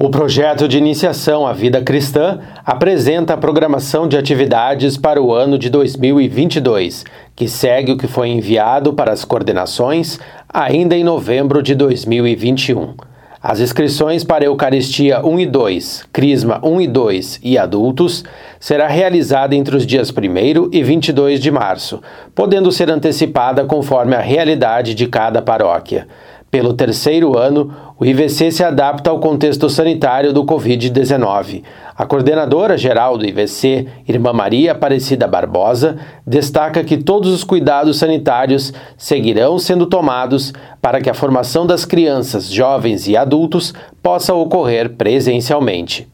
O 0.00 0.10
projeto 0.10 0.68
de 0.68 0.78
iniciação 0.78 1.44
à 1.44 1.52
vida 1.52 1.82
cristã 1.82 2.38
apresenta 2.64 3.34
a 3.34 3.36
programação 3.36 4.06
de 4.06 4.16
atividades 4.16 4.96
para 4.96 5.20
o 5.20 5.34
ano 5.34 5.58
de 5.58 5.68
2022, 5.68 7.04
que 7.34 7.48
segue 7.48 7.90
o 7.90 7.98
que 7.98 8.06
foi 8.06 8.28
enviado 8.28 8.92
para 8.92 9.10
as 9.10 9.24
coordenações 9.24 10.20
ainda 10.48 10.96
em 10.96 11.02
novembro 11.02 11.60
de 11.60 11.74
2021. 11.74 12.94
As 13.42 13.58
inscrições 13.58 14.22
para 14.22 14.44
Eucaristia 14.44 15.24
1 15.26 15.40
e 15.40 15.46
2, 15.46 16.04
Crisma 16.12 16.60
1 16.62 16.80
e 16.80 16.86
2 16.86 17.40
e 17.42 17.58
adultos 17.58 18.24
será 18.60 18.86
realizada 18.86 19.56
entre 19.56 19.76
os 19.76 19.84
dias 19.84 20.10
1 20.12 20.68
e 20.70 20.80
22 20.80 21.40
de 21.40 21.50
março, 21.50 22.00
podendo 22.36 22.70
ser 22.70 22.88
antecipada 22.88 23.64
conforme 23.64 24.14
a 24.14 24.20
realidade 24.20 24.94
de 24.94 25.08
cada 25.08 25.42
paróquia. 25.42 26.06
Pelo 26.50 26.72
terceiro 26.72 27.36
ano, 27.36 27.70
o 27.98 28.06
IVC 28.06 28.50
se 28.50 28.64
adapta 28.64 29.10
ao 29.10 29.20
contexto 29.20 29.68
sanitário 29.68 30.32
do 30.32 30.46
Covid-19. 30.46 31.62
A 31.94 32.06
coordenadora 32.06 32.78
geral 32.78 33.18
do 33.18 33.26
IVC, 33.26 33.86
Irmã 34.08 34.32
Maria 34.32 34.72
Aparecida 34.72 35.28
Barbosa, 35.28 35.98
destaca 36.26 36.82
que 36.82 36.96
todos 36.96 37.30
os 37.30 37.44
cuidados 37.44 37.98
sanitários 37.98 38.72
seguirão 38.96 39.58
sendo 39.58 39.84
tomados 39.84 40.54
para 40.80 41.02
que 41.02 41.10
a 41.10 41.14
formação 41.14 41.66
das 41.66 41.84
crianças, 41.84 42.50
jovens 42.50 43.06
e 43.08 43.14
adultos 43.14 43.74
possa 44.02 44.32
ocorrer 44.32 44.96
presencialmente. 44.96 46.08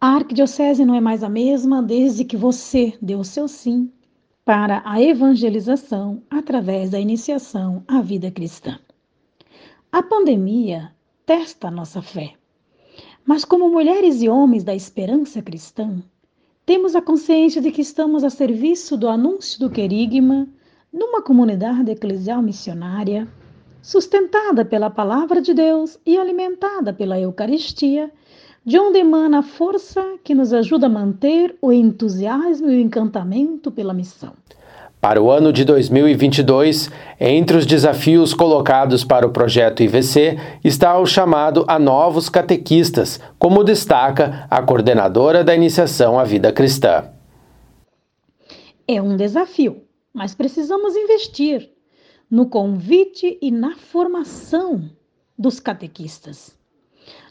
A 0.00 0.14
arquidiocese 0.14 0.86
não 0.86 0.94
é 0.94 1.00
mais 1.00 1.22
a 1.22 1.28
mesma 1.28 1.82
desde 1.82 2.24
que 2.24 2.38
você 2.38 2.94
deu 3.02 3.22
seu 3.22 3.46
sim 3.46 3.90
para 4.46 4.80
a 4.86 4.98
evangelização 5.02 6.22
através 6.30 6.88
da 6.88 6.98
iniciação 6.98 7.82
à 7.86 8.00
vida 8.00 8.30
cristã. 8.30 8.78
A 9.92 10.04
pandemia 10.04 10.92
testa 11.26 11.66
a 11.66 11.70
nossa 11.70 12.00
fé. 12.00 12.34
Mas, 13.26 13.44
como 13.44 13.68
mulheres 13.68 14.22
e 14.22 14.28
homens 14.28 14.62
da 14.62 14.72
esperança 14.72 15.42
cristã, 15.42 16.00
temos 16.64 16.94
a 16.94 17.02
consciência 17.02 17.60
de 17.60 17.72
que 17.72 17.80
estamos 17.82 18.22
a 18.22 18.30
serviço 18.30 18.96
do 18.96 19.08
anúncio 19.08 19.58
do 19.58 19.68
querigma 19.68 20.46
numa 20.92 21.20
comunidade 21.20 21.90
eclesial 21.90 22.40
missionária, 22.40 23.26
sustentada 23.82 24.64
pela 24.64 24.90
palavra 24.90 25.42
de 25.42 25.52
Deus 25.52 25.98
e 26.06 26.16
alimentada 26.16 26.92
pela 26.92 27.18
Eucaristia, 27.18 28.12
de 28.64 28.78
onde 28.78 29.00
emana 29.00 29.40
a 29.40 29.42
força 29.42 30.18
que 30.22 30.36
nos 30.36 30.52
ajuda 30.52 30.86
a 30.86 30.90
manter 30.90 31.58
o 31.60 31.72
entusiasmo 31.72 32.70
e 32.70 32.76
o 32.76 32.80
encantamento 32.80 33.72
pela 33.72 33.92
missão. 33.92 34.34
Para 35.00 35.22
o 35.22 35.30
ano 35.30 35.50
de 35.50 35.64
2022, 35.64 36.90
entre 37.18 37.56
os 37.56 37.64
desafios 37.64 38.34
colocados 38.34 39.02
para 39.02 39.26
o 39.26 39.30
projeto 39.30 39.82
IVC 39.82 40.36
está 40.62 40.98
o 40.98 41.06
chamado 41.06 41.64
a 41.66 41.78
novos 41.78 42.28
catequistas, 42.28 43.18
como 43.38 43.64
destaca 43.64 44.46
a 44.50 44.60
coordenadora 44.60 45.42
da 45.42 45.54
iniciação 45.54 46.18
à 46.18 46.24
vida 46.24 46.52
cristã. 46.52 47.08
É 48.86 49.00
um 49.00 49.16
desafio, 49.16 49.84
mas 50.12 50.34
precisamos 50.34 50.94
investir 50.94 51.70
no 52.30 52.50
convite 52.50 53.38
e 53.40 53.50
na 53.50 53.76
formação 53.76 54.90
dos 55.38 55.58
catequistas. 55.58 56.54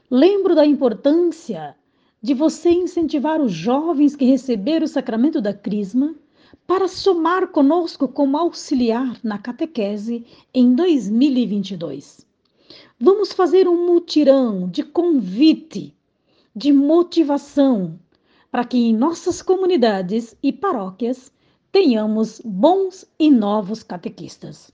Lembro 0.09 0.55
da 0.55 0.65
importância 0.65 1.75
de 2.19 2.33
você 2.33 2.71
incentivar 2.71 3.39
os 3.39 3.51
jovens 3.51 4.15
que 4.15 4.25
receberam 4.25 4.85
o 4.85 4.89
sacramento 4.89 5.39
da 5.39 5.53
Crisma 5.53 6.15
para 6.65 6.87
somar 6.87 7.47
conosco 7.47 8.07
como 8.07 8.37
auxiliar 8.37 9.19
na 9.23 9.37
catequese 9.37 10.25
em 10.53 10.73
2022. 10.73 12.25
Vamos 12.99 13.31
fazer 13.31 13.67
um 13.67 13.85
mutirão 13.85 14.67
de 14.67 14.83
convite, 14.83 15.95
de 16.55 16.73
motivação, 16.73 17.99
para 18.51 18.65
que 18.65 18.77
em 18.77 18.95
nossas 18.95 19.41
comunidades 19.41 20.35
e 20.41 20.51
paróquias 20.51 21.31
tenhamos 21.71 22.41
bons 22.43 23.05
e 23.17 23.29
novos 23.29 23.83
catequistas. 23.83 24.71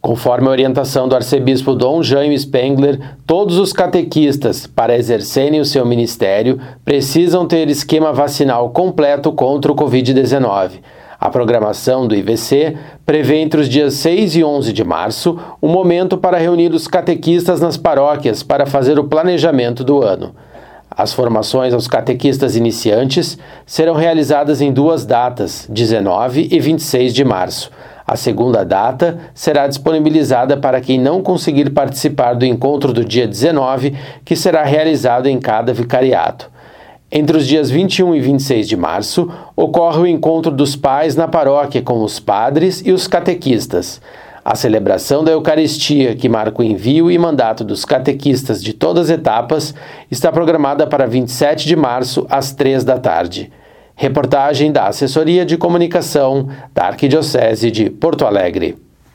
Conforme 0.00 0.48
a 0.48 0.50
orientação 0.50 1.06
do 1.06 1.14
arcebispo 1.14 1.74
Dom 1.74 2.02
Jaime 2.02 2.38
Spengler, 2.38 2.98
todos 3.26 3.58
os 3.58 3.70
catequistas, 3.70 4.66
para 4.66 4.96
exercerem 4.96 5.60
o 5.60 5.64
seu 5.64 5.84
ministério, 5.84 6.58
precisam 6.82 7.46
ter 7.46 7.68
esquema 7.68 8.10
vacinal 8.10 8.70
completo 8.70 9.30
contra 9.30 9.70
o 9.70 9.76
Covid-19. 9.76 10.80
A 11.20 11.28
programação 11.28 12.08
do 12.08 12.14
IVC 12.14 12.78
prevê 13.04 13.42
entre 13.42 13.60
os 13.60 13.68
dias 13.68 13.92
6 13.94 14.36
e 14.36 14.42
11 14.42 14.72
de 14.72 14.82
março 14.82 15.38
um 15.62 15.68
momento 15.68 16.16
para 16.16 16.38
reunir 16.38 16.72
os 16.72 16.88
catequistas 16.88 17.60
nas 17.60 17.76
paróquias 17.76 18.42
para 18.42 18.64
fazer 18.64 18.98
o 18.98 19.04
planejamento 19.04 19.84
do 19.84 20.02
ano. 20.02 20.34
As 20.90 21.12
formações 21.12 21.74
aos 21.74 21.86
catequistas 21.86 22.56
iniciantes 22.56 23.38
serão 23.66 23.94
realizadas 23.94 24.62
em 24.62 24.72
duas 24.72 25.04
datas, 25.04 25.66
19 25.68 26.48
e 26.50 26.58
26 26.58 27.12
de 27.12 27.22
março. 27.22 27.70
A 28.10 28.16
segunda 28.16 28.64
data 28.64 29.20
será 29.32 29.68
disponibilizada 29.68 30.56
para 30.56 30.80
quem 30.80 30.98
não 30.98 31.22
conseguir 31.22 31.70
participar 31.70 32.34
do 32.34 32.44
encontro 32.44 32.92
do 32.92 33.04
dia 33.04 33.24
19, 33.24 33.94
que 34.24 34.34
será 34.34 34.64
realizado 34.64 35.28
em 35.28 35.38
cada 35.38 35.72
vicariato. 35.72 36.50
Entre 37.12 37.36
os 37.36 37.46
dias 37.46 37.70
21 37.70 38.16
e 38.16 38.20
26 38.20 38.66
de 38.66 38.76
março, 38.76 39.30
ocorre 39.54 40.00
o 40.00 40.06
encontro 40.08 40.50
dos 40.50 40.74
pais 40.74 41.14
na 41.14 41.28
paróquia 41.28 41.82
com 41.82 42.02
os 42.02 42.18
padres 42.18 42.82
e 42.84 42.90
os 42.90 43.06
catequistas. 43.06 44.00
A 44.44 44.56
celebração 44.56 45.22
da 45.22 45.30
Eucaristia, 45.30 46.16
que 46.16 46.28
marca 46.28 46.62
o 46.62 46.64
envio 46.64 47.12
e 47.12 47.16
mandato 47.16 47.62
dos 47.62 47.84
catequistas 47.84 48.60
de 48.60 48.72
todas 48.72 49.08
as 49.08 49.16
etapas, 49.16 49.72
está 50.10 50.32
programada 50.32 50.84
para 50.84 51.06
27 51.06 51.64
de 51.64 51.76
março, 51.76 52.26
às 52.28 52.52
3 52.52 52.82
da 52.82 52.98
tarde. 52.98 53.52
Reportagem 54.02 54.72
da 54.72 54.86
Assessoria 54.86 55.44
de 55.44 55.58
Comunicação 55.58 56.48
da 56.72 56.84
Arquidiocese 56.86 57.70
de 57.70 57.90
Porto 57.90 58.24
Alegre. 58.24 58.78